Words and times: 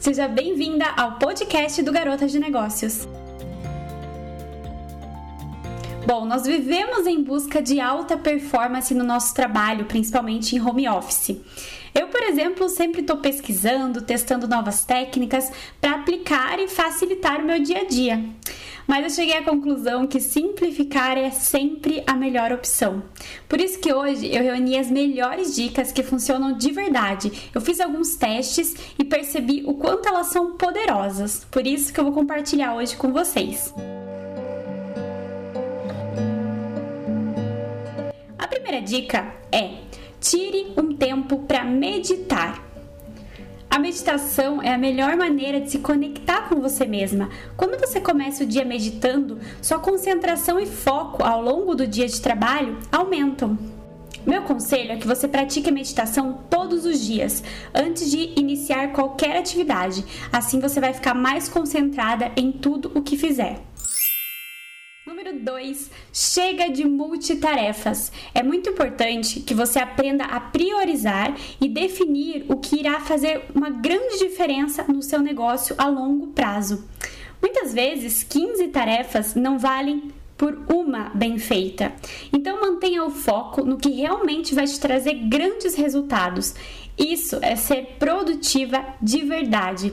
seja 0.00 0.26
bem-vinda 0.26 0.86
ao 0.96 1.18
podcast 1.18 1.82
do 1.82 1.92
Garotas 1.92 2.32
de 2.32 2.38
Negócios. 2.38 3.06
Bom, 6.06 6.24
nós 6.24 6.44
vivemos 6.46 7.06
em 7.06 7.22
busca 7.22 7.60
de 7.60 7.78
alta 7.78 8.16
performance 8.16 8.94
no 8.94 9.04
nosso 9.04 9.34
trabalho, 9.34 9.84
principalmente 9.84 10.56
em 10.56 10.60
home 10.60 10.88
office. 10.88 11.36
Eu, 11.94 12.08
por 12.08 12.22
exemplo, 12.22 12.66
sempre 12.70 13.02
estou 13.02 13.18
pesquisando, 13.18 14.00
testando 14.00 14.48
novas 14.48 14.86
técnicas 14.86 15.52
para 15.78 15.96
aplicar 15.96 16.58
e 16.58 16.66
facilitar 16.66 17.38
o 17.38 17.44
meu 17.44 17.62
dia 17.62 17.82
a 17.82 17.84
dia. 17.84 18.24
Mas 18.86 19.04
eu 19.04 19.10
cheguei 19.10 19.36
à 19.36 19.42
conclusão 19.42 20.06
que 20.06 20.20
simplificar 20.20 21.16
é 21.16 21.30
sempre 21.30 22.02
a 22.06 22.14
melhor 22.14 22.52
opção. 22.52 23.02
Por 23.48 23.60
isso 23.60 23.78
que 23.78 23.92
hoje 23.92 24.34
eu 24.34 24.42
reuni 24.42 24.78
as 24.78 24.90
melhores 24.90 25.54
dicas 25.54 25.92
que 25.92 26.02
funcionam 26.02 26.56
de 26.56 26.72
verdade. 26.72 27.50
Eu 27.54 27.60
fiz 27.60 27.80
alguns 27.80 28.16
testes 28.16 28.74
e 28.98 29.04
percebi 29.04 29.62
o 29.66 29.74
quanto 29.74 30.08
elas 30.08 30.28
são 30.28 30.56
poderosas. 30.56 31.46
Por 31.50 31.66
isso 31.66 31.92
que 31.92 32.00
eu 32.00 32.04
vou 32.04 32.12
compartilhar 32.12 32.74
hoje 32.74 32.96
com 32.96 33.12
vocês. 33.12 33.72
A 38.38 38.48
primeira 38.48 38.80
dica 38.80 39.34
é: 39.52 39.74
tire 40.20 40.72
um 40.76 40.94
tempo 40.94 41.40
para 41.40 41.64
meditar. 41.64 42.69
A 43.70 43.78
meditação 43.78 44.60
é 44.60 44.74
a 44.74 44.78
melhor 44.78 45.16
maneira 45.16 45.60
de 45.60 45.70
se 45.70 45.78
conectar 45.78 46.48
com 46.48 46.60
você 46.60 46.84
mesma. 46.84 47.30
Quando 47.56 47.78
você 47.78 48.00
começa 48.00 48.42
o 48.42 48.46
dia 48.46 48.64
meditando, 48.64 49.38
sua 49.62 49.78
concentração 49.78 50.58
e 50.58 50.66
foco 50.66 51.22
ao 51.22 51.40
longo 51.40 51.76
do 51.76 51.86
dia 51.86 52.08
de 52.08 52.20
trabalho 52.20 52.76
aumentam. 52.90 53.56
Meu 54.26 54.42
conselho 54.42 54.90
é 54.90 54.96
que 54.96 55.06
você 55.06 55.28
pratique 55.28 55.68
a 55.68 55.72
meditação 55.72 56.40
todos 56.50 56.84
os 56.84 57.00
dias, 57.00 57.44
antes 57.72 58.10
de 58.10 58.34
iniciar 58.36 58.92
qualquer 58.92 59.38
atividade. 59.38 60.04
Assim 60.32 60.58
você 60.58 60.80
vai 60.80 60.92
ficar 60.92 61.14
mais 61.14 61.48
concentrada 61.48 62.32
em 62.36 62.50
tudo 62.50 62.90
o 62.96 63.02
que 63.02 63.16
fizer. 63.16 63.60
Número 65.40 65.44
2, 65.44 65.90
chega 66.12 66.68
de 66.68 66.86
multitarefas. 66.86 68.12
É 68.34 68.42
muito 68.42 68.70
importante 68.70 69.40
que 69.40 69.54
você 69.54 69.78
aprenda 69.78 70.24
a 70.24 70.38
priorizar 70.38 71.34
e 71.60 71.68
definir 71.68 72.44
o 72.48 72.56
que 72.56 72.76
irá 72.76 73.00
fazer 73.00 73.42
uma 73.54 73.70
grande 73.70 74.18
diferença 74.18 74.84
no 74.84 75.02
seu 75.02 75.20
negócio 75.20 75.74
a 75.78 75.88
longo 75.88 76.28
prazo. 76.28 76.84
Muitas 77.40 77.72
vezes, 77.72 78.22
15 78.22 78.68
tarefas 78.68 79.34
não 79.34 79.58
valem 79.58 80.12
por 80.36 80.58
uma 80.68 81.10
bem 81.14 81.38
feita. 81.38 81.92
Então 82.32 82.60
mantenha 82.60 83.04
o 83.04 83.10
foco 83.10 83.64
no 83.64 83.78
que 83.78 83.90
realmente 83.90 84.54
vai 84.54 84.66
te 84.66 84.78
trazer 84.78 85.14
grandes 85.14 85.74
resultados. 85.74 86.54
Isso 86.98 87.38
é 87.40 87.56
ser 87.56 87.96
produtiva 87.98 88.84
de 89.00 89.24
verdade 89.24 89.92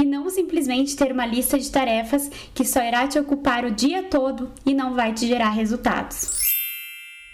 e 0.00 0.04
não 0.04 0.30
simplesmente 0.30 0.96
ter 0.96 1.10
uma 1.10 1.26
lista 1.26 1.58
de 1.58 1.70
tarefas 1.70 2.30
que 2.54 2.64
só 2.64 2.82
irá 2.82 3.06
te 3.08 3.18
ocupar 3.18 3.64
o 3.64 3.70
dia 3.70 4.04
todo 4.04 4.52
e 4.64 4.72
não 4.72 4.94
vai 4.94 5.12
te 5.12 5.26
gerar 5.26 5.50
resultados. 5.50 6.38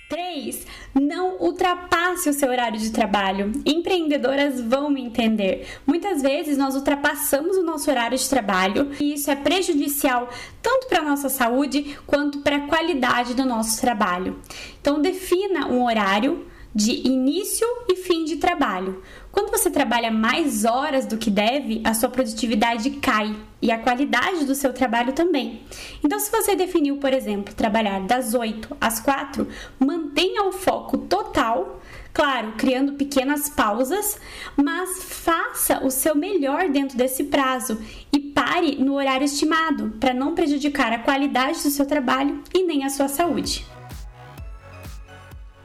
3. 0.09 0.67
Não 0.95 1.39
ultrapasse 1.39 2.29
o 2.29 2.33
seu 2.33 2.49
horário 2.51 2.79
de 2.79 2.91
trabalho. 2.91 3.53
Empreendedoras 3.65 4.61
vão 4.61 4.91
me 4.91 5.03
entender. 5.03 5.67
Muitas 5.87 6.23
vezes 6.23 6.57
nós 6.57 6.77
ultrapassamos 6.77 7.57
o 7.57 7.65
nosso 7.65 7.91
horário 7.91 8.17
de 8.17 8.29
trabalho 8.29 8.93
e 9.01 9.15
isso 9.15 9.31
é 9.31 9.37
prejudicial 9.37 10.29
tanto 10.63 10.89
para 10.89 11.01
a 11.01 11.05
nossa 11.05 11.29
saúde 11.29 11.99
quanto 12.07 12.41
para 12.41 12.57
a 12.57 12.67
qualidade 12.69 13.35
do 13.35 13.45
nosso 13.45 13.81
trabalho. 13.81 14.39
Então, 14.81 15.01
defina 15.01 15.67
um 15.67 15.85
horário 15.85 16.47
de 16.75 17.07
início 17.07 17.67
e 17.89 17.97
fim 17.97 18.25
de 18.25 18.37
trabalho. 18.37 19.01
Quando 19.31 19.51
você 19.51 19.71
trabalha 19.71 20.11
mais 20.11 20.65
horas 20.65 21.07
do 21.07 21.17
que 21.17 21.31
deve, 21.31 21.81
a 21.85 21.95
sua 21.95 22.09
produtividade 22.09 22.91
cai 22.91 23.35
e 23.63 23.71
a 23.71 23.79
qualidade 23.79 24.45
do 24.45 24.55
seu 24.55 24.73
trabalho 24.73 25.13
também. 25.13 25.63
Então, 26.05 26.19
se 26.19 26.31
você 26.31 26.57
definiu, 26.57 26.97
por 26.97 27.13
exemplo, 27.13 27.55
trabalhar 27.55 28.01
das 28.01 28.35
8 28.35 28.77
às 28.81 29.01
4, 29.01 29.47
mantenha 29.79 30.45
o 30.45 30.53
foco 30.53 30.99
total, 30.99 31.81
claro, 32.13 32.55
criando 32.59 32.95
pequenas 32.95 33.49
pausas, 33.49 34.19
mas 34.57 35.03
faça 35.03 35.85
o 35.85 35.91
seu 35.91 36.15
melhor 36.15 36.69
dentro 36.69 36.97
desse 36.97 37.25
prazo 37.25 37.81
e 38.13 38.19
pare 38.19 38.77
no 38.77 38.95
horário 38.95 39.25
estimado 39.25 39.95
para 40.01 40.13
não 40.13 40.35
prejudicar 40.35 40.93
a 40.93 40.99
qualidade 40.99 41.63
do 41.63 41.71
seu 41.71 41.87
trabalho 41.87 42.43
e 42.53 42.65
nem 42.65 42.85
a 42.85 42.91
sua 42.91 43.09
saúde. 43.09 43.74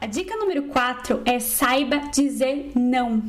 A 0.00 0.06
dica 0.06 0.34
número 0.34 0.62
4 0.62 1.20
é 1.26 1.38
saiba 1.38 1.98
dizer 2.10 2.72
não. 2.74 3.22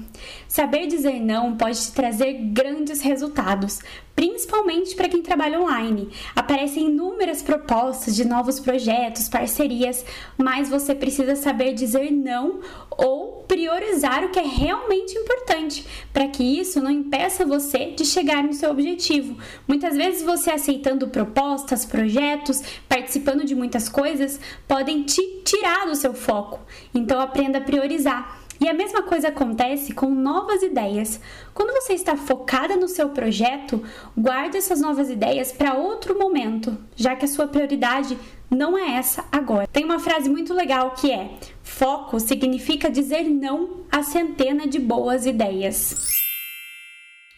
Saber 0.48 0.88
dizer 0.88 1.20
não 1.20 1.58
pode 1.58 1.82
te 1.82 1.92
trazer 1.92 2.32
grandes 2.54 3.02
resultados, 3.02 3.82
principalmente 4.22 4.96
para 4.96 5.10
quem 5.10 5.24
trabalha 5.24 5.60
online. 5.60 6.08
Aparecem 6.36 6.86
inúmeras 6.86 7.42
propostas 7.42 8.16
de 8.16 8.24
novos 8.24 8.60
projetos, 8.60 9.28
parcerias, 9.28 10.06
mas 10.38 10.70
você 10.70 10.94
precisa 10.94 11.36
saber 11.36 11.74
dizer 11.74 12.12
não 12.12 12.60
ou 12.92 13.44
priorizar 13.48 14.24
o 14.24 14.30
que 14.30 14.38
é 14.38 14.46
realmente 14.46 15.18
importante, 15.18 15.88
para 16.14 16.28
que 16.28 16.44
isso 16.44 16.80
não 16.80 16.92
impeça 16.92 17.48
você 17.48 17.88
de 17.98 18.06
chegar 18.06 18.44
no 18.44 18.54
seu 18.54 18.70
objetivo. 18.70 19.36
Muitas 19.68 19.98
vezes 19.98 20.22
você 20.22 20.52
aceitando 20.52 21.08
propostas, 21.08 21.84
projetos, 21.84 22.62
participando 22.88 23.44
de 23.44 23.56
muitas 23.56 23.90
coisas, 23.90 24.40
podem 24.68 25.02
te 25.02 25.42
tirar 25.44 25.88
do 25.88 25.96
seu 25.96 26.14
foco. 26.14 26.60
Então 26.94 27.20
aprenda 27.20 27.58
a 27.58 27.62
priorizar. 27.62 28.40
E 28.62 28.70
a 28.70 28.76
mesma 28.76 29.02
coisa 29.02 29.30
acontece 29.30 29.92
com 29.92 30.12
novas 30.12 30.62
ideias. 30.62 31.20
Quando 31.52 31.74
você 31.74 31.94
está 31.94 32.16
focada 32.16 32.76
no 32.76 32.88
seu 32.88 33.10
projeto, 33.10 33.84
guarde 34.16 34.56
essas 34.56 34.80
novas 34.80 35.10
ideias 35.10 35.52
para 35.52 35.74
outro 35.74 36.16
momento, 36.18 36.78
já 36.96 37.16
que 37.16 37.26
a 37.26 37.28
sua 37.28 37.48
prioridade 37.48 38.16
não 38.52 38.78
é 38.78 38.98
essa 38.98 39.26
agora. 39.32 39.66
Tem 39.66 39.84
uma 39.84 39.98
frase 39.98 40.30
muito 40.30 40.54
legal 40.54 40.92
que 40.92 41.12
é: 41.12 41.32
foco 41.64 42.20
significa 42.20 42.92
dizer 42.92 43.24
não 43.24 43.82
a 43.92 44.04
centena 44.04 44.68
de 44.68 44.78
boas 44.78 45.26
ideias. 45.26 46.21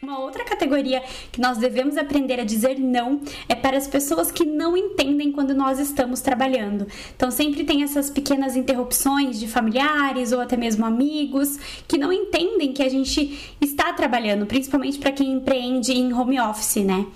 Uma 0.03 0.19
outra 0.19 0.44
categoria 0.44 1.02
que 1.31 1.40
nós 1.40 1.58
devemos 1.58 1.96
aprender 1.96 2.38
a 2.38 2.44
dizer 2.44 2.78
não 2.78 3.22
é 3.47 3.56
para 3.56 3.78
as 3.78 3.88
pessoas 3.88 4.30
que 4.30 4.44
não 4.44 4.75
entendem 4.75 5.31
quando 5.31 5.56
nós 5.56 5.80
estamos 5.80 6.19
trabalhando. 6.19 6.86
Então, 7.16 7.31
sempre 7.31 7.64
tem 7.64 7.84
essas 7.84 8.09
pequenas 8.09 8.58
interrupções 8.58 9.40
de 9.40 9.47
familiares 9.47 10.34
ou 10.34 10.41
até 10.41 10.58
mesmo 10.58 10.86
amigos 10.86 11.58
que 11.88 11.97
não 11.97 12.12
entendem 12.12 12.74
que 12.74 12.84
a 12.84 12.90
gente 12.90 13.56
está 13.62 13.94
trabalhando, 13.94 14.46
principalmente 14.46 15.00
para 15.00 15.14
quem 15.14 15.31
empreende 15.31 15.94
em 15.94 16.12
home 16.12 16.38
office, 16.38 16.84
né? 16.84 17.08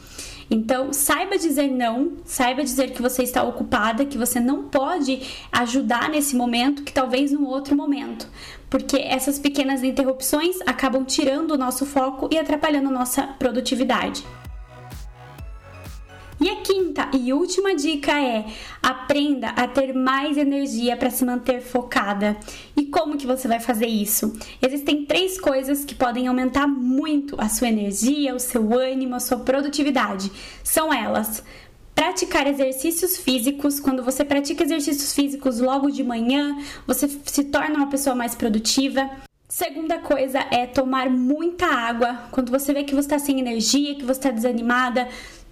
Então, 0.50 0.94
saiba 0.94 1.38
dizer 1.38 1.70
não, 1.70 2.14
saiba 2.26 2.64
dizer 2.64 2.92
que 2.92 3.02
você 3.02 3.24
está 3.24 3.44
ocupada, 3.44 4.06
que 4.06 4.18
você 4.18 4.40
não 4.40 4.64
pode 4.64 5.22
ajudar 5.52 6.10
nesse 6.10 6.36
momento, 6.36 6.84
que 6.84 6.94
talvez 6.94 7.32
num 7.32 7.46
outro 7.46 7.76
momento. 7.76 8.28
Porque 8.70 8.98
essas 8.98 9.38
pequenas 9.38 9.84
interrupções 9.84 10.58
acabam 10.66 11.04
tirando 11.04 11.52
o 11.52 11.58
nosso 11.58 11.86
foco 11.86 12.30
e 12.32 12.38
atrapalhando 12.38 12.90
nossa 12.90 13.24
produtividade. 13.24 14.24
E 16.40 16.50
a 16.50 16.58
quinta 16.58 17.10
e 17.14 17.34
última 17.34 17.76
dica 17.76 18.12
é: 18.22 18.46
aprenda 18.82 19.50
a 19.50 19.68
ter 19.68 19.94
mais 19.94 20.38
energia 20.38 20.96
para 20.96 21.10
se 21.10 21.26
manter 21.26 21.62
focada. 21.62 22.38
E 22.76 22.86
como 22.86 23.18
que 23.18 23.26
você 23.26 23.48
vai 23.48 23.60
fazer 23.60 23.88
isso? 23.88 24.38
Existem 24.62 25.06
três 25.06 25.40
coisas 25.40 25.84
que 25.84 25.96
podem 25.96 26.28
aumentar 26.28 26.68
muito 26.68 27.36
a 27.40 27.50
sua 27.50 27.68
energia, 27.68 28.36
o 28.36 28.40
seu 28.40 28.78
ânimo, 28.78 29.16
a 29.16 29.20
sua 29.20 29.40
produtividade. 29.40 30.32
São 30.64 30.94
elas: 30.94 31.44
praticar 31.96 32.46
exercícios 32.46 33.18
físicos. 33.18 33.80
Quando 33.80 34.04
você 34.04 34.24
pratica 34.24 34.64
exercícios 34.64 35.14
físicos 35.14 35.60
logo 35.60 35.90
de 35.90 36.04
manhã, 36.04 36.56
você 36.86 37.10
se 37.26 37.46
torna 37.46 37.78
uma 37.78 37.90
pessoa 37.90 38.16
mais 38.16 38.36
produtiva. 38.36 39.10
Segunda 39.50 39.98
coisa 40.00 40.46
é 40.52 40.68
tomar 40.68 41.10
muita 41.10 41.66
água. 41.66 42.26
Quando 42.32 42.52
você 42.52 42.74
vê 42.74 42.84
que 42.84 42.94
você 42.94 43.08
está 43.08 43.18
sem 43.18 43.40
energia, 43.40 43.96
que 43.96 44.04
você 44.04 44.20
está 44.20 44.30
desanimada, 44.30 45.08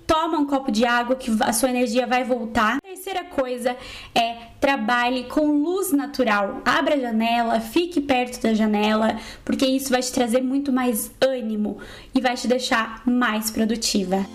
toma 0.05 0.37
um 0.37 0.45
copo 0.45 0.71
de 0.71 0.85
água 0.85 1.15
que 1.15 1.31
a 1.41 1.53
sua 1.53 1.69
energia 1.69 2.07
vai 2.07 2.23
voltar. 2.23 2.77
A 2.77 2.81
terceira 2.81 3.23
coisa 3.23 3.75
é 4.13 4.35
trabalhe 4.59 5.25
com 5.25 5.45
luz 5.61 5.91
natural. 5.91 6.61
Abra 6.65 6.95
a 6.95 6.99
janela, 6.99 7.59
fique 7.59 8.01
perto 8.01 8.41
da 8.41 8.53
janela, 8.53 9.19
porque 9.43 9.65
isso 9.65 9.89
vai 9.89 10.01
te 10.01 10.11
trazer 10.11 10.41
muito 10.41 10.71
mais 10.71 11.11
ânimo 11.21 11.77
e 12.13 12.21
vai 12.21 12.35
te 12.35 12.47
deixar 12.47 13.03
mais 13.05 13.51
produtiva. 13.51 14.25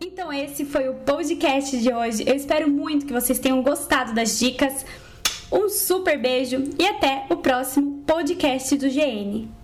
Então 0.00 0.32
esse 0.32 0.64
foi 0.64 0.88
o 0.88 0.94
podcast 0.94 1.76
de 1.76 1.92
hoje. 1.92 2.24
Eu 2.26 2.34
espero 2.34 2.70
muito 2.70 3.06
que 3.06 3.12
vocês 3.12 3.38
tenham 3.38 3.62
gostado 3.62 4.14
das 4.14 4.38
dicas. 4.38 4.84
Um 5.50 5.68
super 5.68 6.16
beijo 6.16 6.62
e 6.78 6.86
até 6.86 7.26
o 7.28 7.36
próximo 7.36 8.04
podcast 8.06 8.76
do 8.76 8.88
GN. 8.88 9.59